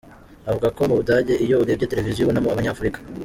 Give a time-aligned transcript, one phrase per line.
[0.49, 2.99] Avuga ko mu Budage, iyo urebye Televiziyo ubonamo abanyafurika.